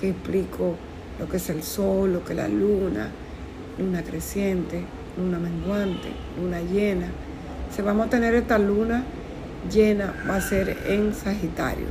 que 0.00 0.10
explico 0.10 0.76
lo 1.18 1.28
que 1.28 1.38
es 1.38 1.50
el 1.50 1.62
sol, 1.62 2.12
lo 2.12 2.24
que 2.24 2.32
es 2.32 2.38
la 2.38 2.48
luna, 2.48 3.10
luna 3.78 4.02
creciente, 4.02 4.80
luna 5.18 5.38
menguante, 5.38 6.08
luna 6.40 6.60
llena. 6.60 7.08
Si 7.74 7.82
vamos 7.82 8.06
a 8.06 8.10
tener 8.10 8.34
esta 8.36 8.58
luna 8.58 9.04
llena, 9.68 10.14
va 10.28 10.36
a 10.36 10.40
ser 10.40 10.76
en 10.86 11.14
Sagitario. 11.14 11.86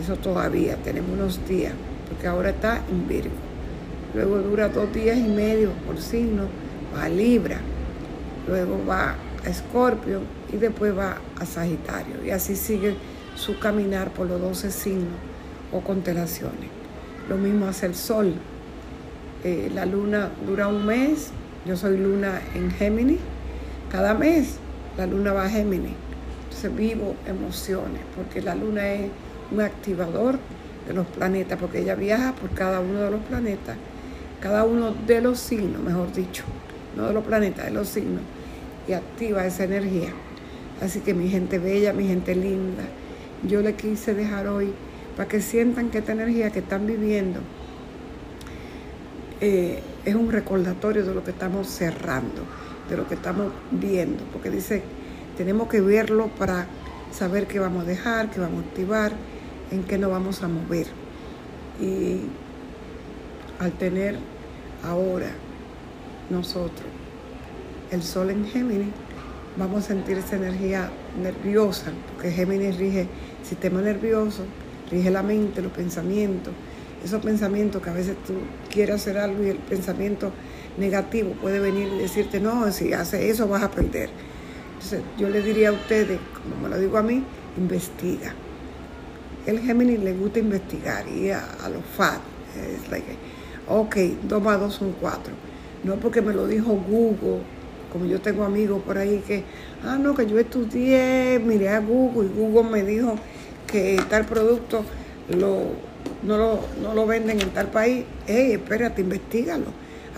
Eso 0.00 0.16
todavía, 0.16 0.76
tenemos 0.76 1.10
unos 1.10 1.46
días, 1.48 1.72
porque 2.08 2.26
ahora 2.26 2.50
está 2.50 2.82
en 2.90 3.06
Virgo. 3.08 3.34
Luego 4.14 4.38
dura 4.38 4.68
dos 4.68 4.92
días 4.92 5.18
y 5.18 5.28
medio 5.28 5.70
por 5.86 6.00
signo, 6.00 6.44
va 6.94 7.04
a 7.04 7.08
Libra. 7.08 7.58
Luego 8.46 8.84
va 8.86 9.16
a 9.44 9.48
Escorpio 9.48 10.20
y 10.52 10.56
después 10.56 10.96
va 10.96 11.18
a 11.38 11.46
Sagitario. 11.46 12.24
Y 12.24 12.30
así 12.30 12.56
sigue 12.56 12.94
su 13.36 13.58
caminar 13.58 14.10
por 14.10 14.28
los 14.28 14.40
12 14.40 14.70
signos 14.70 15.18
o 15.72 15.80
constelaciones. 15.80 16.70
Lo 17.28 17.36
mismo 17.36 17.66
hace 17.66 17.86
el 17.86 17.94
Sol. 17.94 18.34
Eh, 19.42 19.70
la 19.74 19.86
luna 19.86 20.30
dura 20.46 20.68
un 20.68 20.86
mes. 20.86 21.30
Yo 21.66 21.76
soy 21.76 21.96
luna 21.96 22.40
en 22.54 22.70
Géminis. 22.70 23.18
Cada 23.90 24.14
mes 24.14 24.58
la 24.96 25.06
luna 25.06 25.32
va 25.32 25.46
a 25.46 25.48
Géminis. 25.48 25.92
Vivo 26.76 27.14
emociones 27.26 28.00
porque 28.16 28.40
la 28.40 28.54
luna 28.54 28.90
es 28.90 29.10
un 29.52 29.60
activador 29.60 30.38
de 30.86 30.94
los 30.94 31.06
planetas 31.06 31.58
porque 31.58 31.80
ella 31.80 31.94
viaja 31.94 32.32
por 32.32 32.50
cada 32.50 32.80
uno 32.80 33.00
de 33.00 33.10
los 33.10 33.20
planetas, 33.20 33.76
cada 34.40 34.64
uno 34.64 34.94
de 35.06 35.20
los 35.20 35.38
signos, 35.38 35.82
mejor 35.82 36.10
dicho, 36.12 36.42
no 36.96 37.08
de 37.08 37.12
los 37.12 37.24
planetas, 37.24 37.66
de 37.66 37.70
los 37.70 37.88
signos 37.88 38.22
y 38.88 38.92
activa 38.92 39.44
esa 39.44 39.64
energía. 39.64 40.08
Así 40.80 41.00
que 41.00 41.12
mi 41.12 41.28
gente 41.28 41.58
bella, 41.58 41.92
mi 41.92 42.06
gente 42.06 42.34
linda, 42.34 42.84
yo 43.46 43.60
le 43.60 43.74
quise 43.74 44.14
dejar 44.14 44.46
hoy 44.46 44.72
para 45.16 45.28
que 45.28 45.42
sientan 45.42 45.90
que 45.90 45.98
esta 45.98 46.12
energía 46.12 46.50
que 46.50 46.60
están 46.60 46.86
viviendo 46.86 47.40
eh, 49.40 49.80
es 50.04 50.14
un 50.14 50.32
recordatorio 50.32 51.04
de 51.04 51.14
lo 51.14 51.22
que 51.22 51.32
estamos 51.32 51.68
cerrando, 51.68 52.42
de 52.88 52.96
lo 52.96 53.06
que 53.06 53.14
estamos 53.14 53.52
viendo, 53.70 54.24
porque 54.32 54.48
dice, 54.48 54.82
tenemos 55.36 55.68
que 55.68 55.80
verlo 55.80 56.28
para 56.38 56.66
saber 57.12 57.46
qué 57.46 57.58
vamos 57.58 57.84
a 57.84 57.86
dejar, 57.86 58.30
qué 58.30 58.40
vamos 58.40 58.64
a 58.64 58.68
activar, 58.68 59.12
en 59.70 59.84
qué 59.84 59.98
nos 59.98 60.10
vamos 60.10 60.42
a 60.42 60.48
mover. 60.48 60.86
Y 61.80 62.20
al 63.58 63.72
tener 63.72 64.16
ahora 64.82 65.30
nosotros 66.30 66.86
el 67.90 68.02
sol 68.02 68.30
en 68.30 68.46
Géminis, 68.46 68.88
vamos 69.56 69.84
a 69.84 69.88
sentir 69.88 70.18
esa 70.18 70.36
energía 70.36 70.90
nerviosa, 71.22 71.92
porque 72.14 72.30
Géminis 72.30 72.76
rige 72.76 73.02
el 73.02 73.46
sistema 73.46 73.80
nervioso, 73.80 74.44
rige 74.90 75.10
la 75.10 75.22
mente, 75.22 75.62
los 75.62 75.72
pensamientos, 75.72 76.52
esos 77.04 77.22
pensamientos 77.22 77.82
que 77.82 77.90
a 77.90 77.92
veces 77.92 78.16
tú 78.26 78.34
quieres 78.72 78.96
hacer 78.96 79.18
algo 79.18 79.44
y 79.44 79.50
el 79.50 79.58
pensamiento 79.58 80.32
negativo 80.78 81.32
puede 81.40 81.60
venir 81.60 81.88
y 81.92 81.98
decirte, 81.98 82.40
no, 82.40 82.70
si 82.72 82.92
haces 82.92 83.20
eso 83.20 83.46
vas 83.46 83.62
a 83.62 83.70
perder. 83.70 84.10
Entonces 84.84 85.02
yo 85.18 85.30
le 85.30 85.40
diría 85.40 85.70
a 85.70 85.72
ustedes, 85.72 86.20
como 86.34 86.62
me 86.62 86.68
lo 86.68 86.78
digo 86.78 86.98
a 86.98 87.02
mí, 87.02 87.24
investiga. 87.56 88.34
El 89.46 89.60
Géminis 89.60 89.98
le 90.00 90.12
gusta 90.12 90.40
investigar 90.40 91.08
y 91.08 91.30
a, 91.30 91.40
los. 91.72 91.82
Es 92.54 92.90
like, 92.90 93.16
ok, 93.66 93.96
2 94.28 94.42
más 94.42 94.60
2 94.60 94.74
son 94.74 94.94
4. 95.00 95.32
No 95.84 95.94
porque 95.96 96.20
me 96.20 96.34
lo 96.34 96.46
dijo 96.46 96.72
Google 96.72 97.40
como 97.90 98.04
yo 98.04 98.20
tengo 98.20 98.44
amigos 98.44 98.82
por 98.82 98.98
ahí 98.98 99.22
que, 99.26 99.44
ah, 99.84 99.96
no, 99.96 100.14
que 100.14 100.26
yo 100.26 100.38
estudié, 100.38 101.40
miré 101.42 101.68
a 101.68 101.78
Google 101.78 102.28
y 102.28 102.38
Google 102.38 102.68
me 102.68 102.82
dijo 102.82 103.14
que 103.66 104.02
tal 104.10 104.26
producto 104.26 104.84
lo, 105.30 105.62
no, 106.24 106.36
lo, 106.36 106.60
no 106.82 106.92
lo 106.92 107.06
venden 107.06 107.40
en 107.40 107.50
tal 107.50 107.68
país. 107.68 108.04
Ey, 108.26 108.52
espérate, 108.52 109.00
investigalo. 109.00 109.66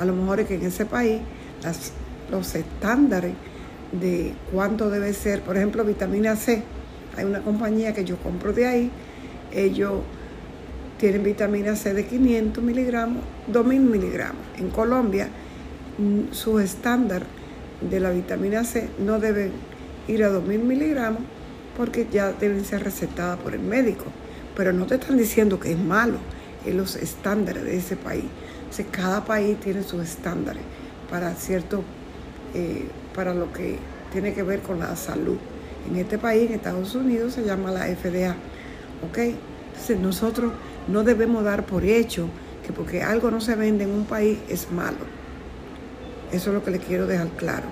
A 0.00 0.04
lo 0.04 0.12
mejor 0.12 0.40
es 0.40 0.48
que 0.48 0.54
en 0.54 0.64
ese 0.64 0.86
país 0.86 1.20
las, 1.62 1.92
los 2.30 2.52
estándares 2.54 3.34
de 3.92 4.34
cuánto 4.52 4.90
debe 4.90 5.12
ser, 5.12 5.42
por 5.42 5.56
ejemplo, 5.56 5.84
vitamina 5.84 6.36
C. 6.36 6.62
Hay 7.16 7.24
una 7.24 7.40
compañía 7.40 7.94
que 7.94 8.04
yo 8.04 8.16
compro 8.18 8.52
de 8.52 8.66
ahí, 8.66 8.90
ellos 9.52 10.00
tienen 10.98 11.22
vitamina 11.22 11.76
C 11.76 11.94
de 11.94 12.06
500 12.06 12.62
miligramos, 12.62 13.22
2000 13.48 13.80
miligramos. 13.80 14.42
En 14.58 14.70
Colombia, 14.70 15.28
mm, 15.98 16.32
su 16.32 16.58
estándar 16.58 17.24
de 17.80 18.00
la 18.00 18.10
vitamina 18.10 18.64
C 18.64 18.88
no 18.98 19.18
deben 19.18 19.52
ir 20.08 20.24
a 20.24 20.30
2.000 20.30 20.62
miligramos 20.62 21.22
porque 21.76 22.06
ya 22.10 22.32
deben 22.32 22.64
ser 22.64 22.84
recetadas 22.84 23.38
por 23.38 23.54
el 23.54 23.60
médico. 23.60 24.04
Pero 24.56 24.72
no 24.72 24.86
te 24.86 24.94
están 24.94 25.18
diciendo 25.18 25.60
que 25.60 25.72
es 25.72 25.78
malo, 25.78 26.16
es 26.64 26.74
los 26.74 26.96
estándares 26.96 27.64
de 27.64 27.76
ese 27.76 27.96
país. 27.96 28.24
cada 28.90 29.24
país 29.24 29.58
tiene 29.60 29.82
sus 29.82 30.02
estándares 30.02 30.62
para 31.10 31.34
cierto, 31.34 31.82
eh, 32.56 32.84
para 33.14 33.34
lo 33.34 33.52
que 33.52 33.76
tiene 34.12 34.32
que 34.32 34.42
ver 34.42 34.60
con 34.60 34.78
la 34.78 34.96
salud. 34.96 35.36
En 35.90 35.96
este 35.96 36.16
país, 36.16 36.48
en 36.48 36.54
Estados 36.56 36.94
Unidos, 36.94 37.34
se 37.34 37.44
llama 37.44 37.70
la 37.70 37.84
FDA. 37.84 38.34
¿Ok? 39.06 39.18
Entonces 39.18 40.00
nosotros 40.00 40.52
no 40.88 41.04
debemos 41.04 41.44
dar 41.44 41.66
por 41.66 41.84
hecho 41.84 42.28
que 42.66 42.72
porque 42.72 43.02
algo 43.02 43.30
no 43.30 43.42
se 43.42 43.56
vende 43.56 43.84
en 43.84 43.90
un 43.90 44.06
país 44.06 44.38
es 44.48 44.70
malo. 44.72 45.04
Eso 46.32 46.48
es 46.48 46.54
lo 46.54 46.64
que 46.64 46.70
le 46.70 46.78
quiero 46.78 47.06
dejar 47.06 47.28
claro. 47.36 47.66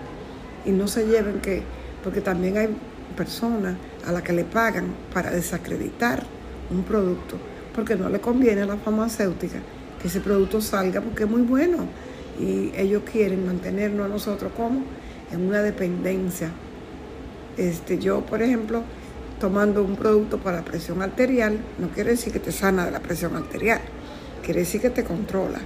Y 0.67 0.71
no 0.71 0.87
se 0.87 1.07
lleven 1.07 1.41
que, 1.41 1.63
porque 2.03 2.21
también 2.21 2.59
hay 2.59 2.69
personas 3.17 3.77
a 4.07 4.13
las 4.13 4.23
que 4.23 4.35
le 4.35 4.45
pagan 4.45 4.95
para 5.15 5.31
desacreditar 5.31 6.23
un 6.71 6.83
producto, 6.83 7.37
porque 7.75 7.97
no 7.97 8.11
le 8.11 8.21
conviene 8.21 8.63
a 8.63 8.67
la 8.67 8.77
farmacéutica 8.77 9.61
que 10.01 10.09
ese 10.09 10.21
producto 10.21 10.61
salga 10.61 11.01
porque 11.01 11.25
es 11.25 11.31
muy 11.31 11.41
bueno. 11.41 11.87
Y 12.39 12.73
ellos 12.77 13.03
quieren 13.11 13.47
mantenernos 13.47 14.07
a 14.07 14.09
nosotros 14.09 14.53
como 14.57 14.83
en 15.33 15.47
una 15.47 15.63
dependencia. 15.63 16.51
Este, 17.57 17.99
yo, 17.99 18.21
por 18.23 18.43
ejemplo, 18.43 18.83
tomando 19.41 19.83
un 19.83 19.97
producto 19.97 20.39
para 20.39 20.59
la 20.59 20.65
presión 20.65 21.03
arterial, 21.03 21.59
no 21.79 21.89
quiere 21.89 22.11
decir 22.11 22.33
que 22.33 22.41
te 22.41 22.53
sana 22.53 22.85
de 22.85 22.91
la 22.91 23.01
presión 23.01 23.37
arterial, 23.37 23.81
quiere 24.45 24.61
decir 24.61 24.81
que 24.81 24.91
te 24.91 25.05
controla. 25.05 25.59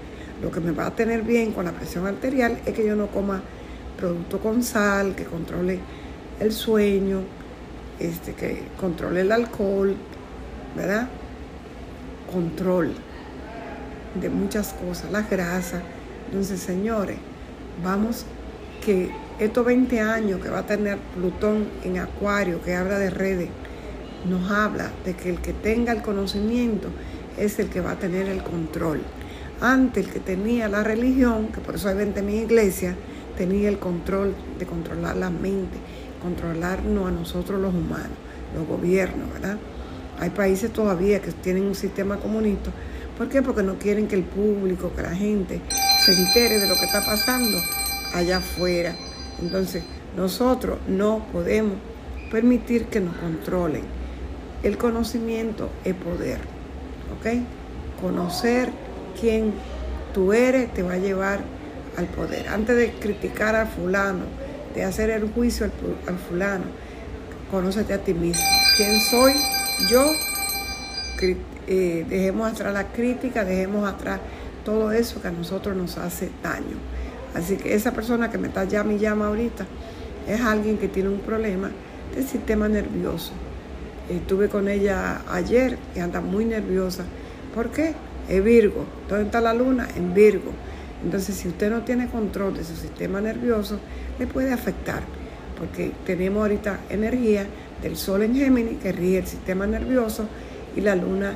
Lo 0.42 0.50
que 0.50 0.60
me 0.60 0.70
va 0.70 0.86
a 0.86 0.94
tener 0.94 1.22
bien 1.22 1.52
con 1.52 1.64
la 1.64 1.72
presión 1.72 2.06
arterial 2.06 2.60
es 2.64 2.74
que 2.74 2.86
yo 2.86 2.94
no 2.94 3.08
coma 3.08 3.42
producto 3.98 4.38
con 4.38 4.62
sal, 4.62 5.14
que 5.14 5.24
controle 5.24 5.80
el 6.38 6.52
sueño, 6.52 7.22
este, 7.98 8.34
que 8.34 8.62
controle 8.78 9.22
el 9.22 9.32
alcohol, 9.32 9.96
¿verdad? 10.76 11.08
Control 12.32 12.92
de 14.20 14.30
muchas 14.30 14.72
cosas, 14.74 15.10
la 15.10 15.22
grasa. 15.22 15.82
Entonces, 16.28 16.60
señores, 16.60 17.16
vamos 17.82 18.26
que 18.84 19.10
estos 19.38 19.64
20 19.64 19.98
años 20.00 20.42
que 20.42 20.50
va 20.50 20.58
a 20.58 20.66
tener 20.66 20.98
Plutón 21.16 21.68
en 21.84 21.98
Acuario, 21.98 22.60
que 22.62 22.74
habla 22.74 22.98
de 22.98 23.08
redes, 23.08 23.48
nos 24.28 24.50
habla 24.50 24.90
de 25.06 25.14
que 25.14 25.30
el 25.30 25.40
que 25.40 25.54
tenga 25.54 25.90
el 25.92 26.02
conocimiento 26.02 26.88
es 27.38 27.58
el 27.58 27.70
que 27.70 27.80
va 27.80 27.92
a 27.92 27.98
tener 27.98 28.28
el 28.28 28.42
control. 28.42 29.00
Antes 29.62 30.04
el 30.04 30.12
que 30.12 30.20
tenía 30.20 30.68
la 30.68 30.84
religión, 30.84 31.48
que 31.48 31.62
por 31.62 31.76
eso 31.76 31.88
hay 31.88 31.96
20.000 31.96 32.42
iglesias, 32.42 32.94
tenía 33.38 33.70
el 33.70 33.78
control 33.78 34.34
de 34.58 34.66
controlar 34.66 35.16
la 35.16 35.30
mente, 35.30 35.78
controlarnos 36.22 37.08
a 37.08 37.10
nosotros 37.10 37.58
los 37.58 37.72
humanos, 37.72 38.18
los 38.54 38.66
gobiernos, 38.66 39.32
¿verdad? 39.32 39.56
Hay 40.20 40.28
países 40.28 40.74
todavía 40.74 41.22
que 41.22 41.32
tienen 41.32 41.62
un 41.62 41.74
sistema 41.74 42.18
comunista. 42.18 42.70
¿Por 43.16 43.28
qué? 43.28 43.42
Porque 43.42 43.62
no 43.62 43.78
quieren 43.78 44.06
que 44.06 44.14
el 44.14 44.24
público, 44.24 44.92
que 44.94 45.02
la 45.02 45.14
gente 45.14 45.60
se 46.08 46.14
entere 46.14 46.58
de 46.58 46.66
lo 46.66 46.74
que 46.74 46.86
está 46.86 47.04
pasando 47.04 47.58
allá 48.14 48.38
afuera. 48.38 48.94
Entonces, 49.42 49.82
nosotros 50.16 50.78
no 50.88 51.26
podemos 51.32 51.74
permitir 52.30 52.86
que 52.86 53.00
nos 53.00 53.14
controlen. 53.16 53.82
El 54.62 54.78
conocimiento 54.78 55.68
es 55.84 55.94
poder, 55.94 56.38
¿ok? 57.18 58.00
Conocer 58.00 58.70
quién 59.20 59.52
tú 60.14 60.32
eres 60.32 60.72
te 60.72 60.82
va 60.82 60.94
a 60.94 60.98
llevar 60.98 61.40
al 61.98 62.06
poder. 62.06 62.48
Antes 62.48 62.74
de 62.76 62.92
criticar 62.92 63.54
al 63.54 63.68
fulano, 63.68 64.24
de 64.74 64.84
hacer 64.84 65.10
el 65.10 65.30
juicio 65.30 65.66
al, 66.06 66.18
fulano, 66.18 66.64
conócete 67.50 67.92
a 67.92 67.98
ti 67.98 68.14
mismo. 68.14 68.44
¿Quién 68.78 68.98
soy 69.00 69.34
yo? 69.90 70.10
Eh, 71.66 72.06
dejemos 72.08 72.50
atrás 72.50 72.72
la 72.72 72.84
crítica, 72.84 73.44
dejemos 73.44 73.86
atrás 73.86 74.20
todo 74.64 74.92
eso 74.92 75.20
que 75.20 75.28
a 75.28 75.32
nosotros 75.32 75.76
nos 75.76 75.98
hace 75.98 76.30
daño. 76.42 76.76
Así 77.34 77.56
que 77.56 77.74
esa 77.74 77.92
persona 77.92 78.30
que 78.30 78.38
me 78.38 78.48
está 78.48 78.64
llama 78.64 78.94
y 78.94 78.98
llama 78.98 79.28
ahorita 79.28 79.66
es 80.28 80.40
alguien 80.40 80.78
que 80.78 80.88
tiene 80.88 81.08
un 81.08 81.20
problema 81.20 81.70
del 82.14 82.26
sistema 82.26 82.68
nervioso. 82.68 83.32
Estuve 84.08 84.48
con 84.48 84.68
ella 84.68 85.22
ayer 85.30 85.78
y 85.94 86.00
anda 86.00 86.20
muy 86.20 86.44
nerviosa. 86.44 87.04
¿Por 87.54 87.70
qué? 87.70 87.94
Es 88.28 88.42
Virgo. 88.42 88.84
¿Dónde 89.08 89.24
está 89.24 89.40
la 89.40 89.54
luna? 89.54 89.86
En 89.96 90.14
Virgo. 90.14 90.52
Entonces, 91.04 91.36
si 91.36 91.48
usted 91.48 91.70
no 91.70 91.82
tiene 91.82 92.08
control 92.08 92.56
de 92.56 92.64
su 92.64 92.74
sistema 92.74 93.20
nervioso, 93.20 93.78
le 94.18 94.26
puede 94.26 94.52
afectar, 94.52 95.02
porque 95.58 95.92
tenemos 96.04 96.42
ahorita 96.42 96.80
energía 96.90 97.46
del 97.82 97.96
Sol 97.96 98.22
en 98.22 98.34
Géminis, 98.34 98.78
que 98.78 98.92
rige 98.92 99.18
el 99.18 99.26
sistema 99.26 99.66
nervioso, 99.66 100.26
y 100.74 100.80
la 100.80 100.96
Luna 100.96 101.34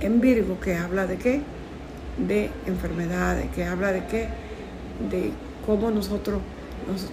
en 0.00 0.20
Virgo, 0.20 0.58
que 0.58 0.74
habla 0.74 1.06
de 1.06 1.16
qué? 1.16 1.40
De 2.18 2.50
enfermedades, 2.66 3.50
que 3.54 3.64
habla 3.64 3.92
de 3.92 4.04
qué? 4.06 4.28
De 5.10 5.30
cómo 5.66 5.90
nosotros 5.90 6.40
nos 6.86 7.08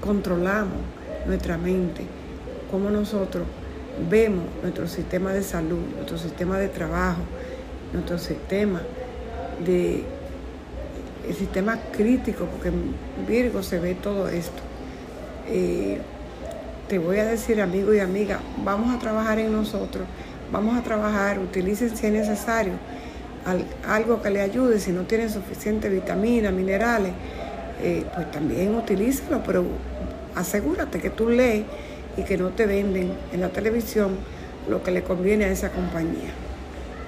controlamos 0.00 0.78
nuestra 1.26 1.58
mente, 1.58 2.04
cómo 2.70 2.90
nosotros 2.90 3.44
vemos 4.08 4.44
nuestro 4.62 4.86
sistema 4.86 5.32
de 5.32 5.42
salud, 5.42 5.80
nuestro 5.96 6.18
sistema 6.18 6.58
de 6.58 6.68
trabajo, 6.68 7.22
nuestro 7.92 8.18
sistema 8.18 8.80
de 9.64 10.04
el 11.28 11.34
sistema 11.34 11.78
crítico, 11.92 12.46
porque 12.46 12.68
en 12.68 12.94
Virgo 13.26 13.62
se 13.62 13.78
ve 13.78 13.94
todo 13.94 14.28
esto. 14.28 14.62
Eh, 15.46 15.98
te 16.88 16.98
voy 16.98 17.18
a 17.18 17.26
decir, 17.26 17.60
amigo 17.60 17.92
y 17.92 18.00
amiga, 18.00 18.40
vamos 18.64 18.94
a 18.94 18.98
trabajar 18.98 19.38
en 19.38 19.52
nosotros, 19.52 20.06
vamos 20.50 20.78
a 20.78 20.82
trabajar, 20.82 21.38
utilicen 21.38 21.94
si 21.94 22.06
es 22.06 22.12
necesario 22.12 22.72
algo 23.86 24.20
que 24.22 24.30
le 24.30 24.40
ayude, 24.40 24.78
si 24.78 24.92
no 24.92 25.02
tienen 25.02 25.30
suficiente 25.30 25.88
vitamina, 25.88 26.50
minerales, 26.50 27.12
eh, 27.82 28.04
pues 28.14 28.30
también 28.30 28.74
utilízalo, 28.74 29.42
pero 29.44 29.64
asegúrate 30.34 31.00
que 31.00 31.10
tú 31.10 31.28
lees 31.30 31.64
y 32.16 32.22
que 32.22 32.36
no 32.36 32.50
te 32.50 32.66
venden 32.66 33.12
en 33.32 33.40
la 33.40 33.48
televisión 33.48 34.16
lo 34.68 34.82
que 34.82 34.90
le 34.90 35.02
conviene 35.02 35.44
a 35.44 35.50
esa 35.50 35.70
compañía. 35.70 36.30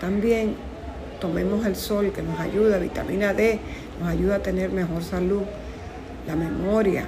También 0.01 0.55
tomemos 1.21 1.67
el 1.67 1.77
sol 1.77 2.13
que 2.13 2.23
nos 2.23 2.39
ayuda, 2.41 2.79
vitamina 2.79 3.35
D, 3.35 3.59
nos 4.01 4.09
ayuda 4.09 4.37
a 4.37 4.39
tener 4.39 4.71
mejor 4.71 5.03
salud, 5.03 5.43
la 6.27 6.37
memoria, 6.37 7.07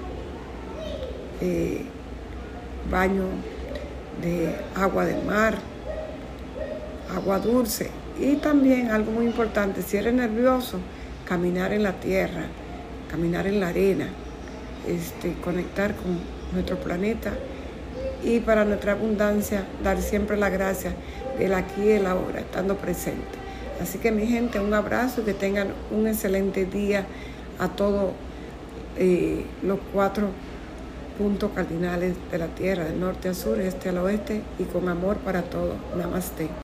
eh, 1.41 1.83
baño 2.91 3.25
de 4.21 4.55
agua 4.75 5.07
del 5.07 5.25
mar, 5.25 5.55
agua 7.15 7.39
dulce 7.39 8.02
y 8.21 8.37
también 8.37 8.91
algo 8.91 9.13
muy 9.13 9.27
importante, 9.27 9.83
si 9.83 9.97
eres 9.97 10.15
nervioso, 10.15 10.79
caminar 11.27 11.73
en 11.73 11.83
la 11.83 11.93
tierra, 11.93 12.45
caminar 13.11 13.47
en 13.47 13.61
la 13.61 13.69
arena, 13.69 14.09
este, 14.87 15.35
conectar 15.43 15.95
con 15.95 16.19
nuestro 16.53 16.77
planeta 16.79 17.33
y 18.25 18.41
para 18.41 18.65
nuestra 18.65 18.93
abundancia 18.93 19.65
dar 19.83 20.01
siempre 20.01 20.37
la 20.37 20.51
gracia 20.51 20.93
del 21.39 21.55
aquí 21.55 21.83
y 21.83 21.91
el 21.91 22.07
ahora, 22.07 22.41
estando 22.41 22.77
presente. 22.77 23.43
Así 23.81 23.99
que 23.99 24.13
mi 24.13 24.27
gente, 24.27 24.61
un 24.61 24.75
abrazo 24.75 25.23
y 25.23 25.25
que 25.25 25.35
tengan 25.35 25.69
un 25.91 26.07
excelente 26.07 26.67
día 26.67 27.07
a 27.59 27.69
todos 27.69 28.13
eh, 28.99 29.45
los 29.63 29.79
cuatro 29.93 30.29
puntos 31.19 31.51
cardinales 31.55 32.15
de 32.31 32.39
la 32.39 32.47
tierra, 32.49 32.85
del 32.85 33.01
norte 33.01 33.29
a 33.29 33.35
sur, 33.35 33.59
este 33.61 33.89
al 33.89 33.99
oeste, 33.99 34.43
y 34.59 34.65
con 34.65 34.89
amor 34.89 35.17
para 35.19 35.43
todos. 35.43 35.77
Namaste. 35.97 36.49